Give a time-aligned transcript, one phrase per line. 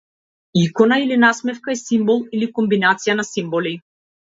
[0.61, 3.79] Икона или насмевка е симбол или комбинација на симболи.